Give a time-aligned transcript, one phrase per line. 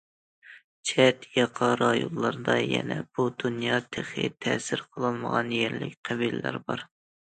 [0.91, 6.89] چەت- ياقا رايونلاردا يەنە بۇ دۇنيا تېخى تەسىر قىلالمىغان يەرلىك قەبىلىلەر بار.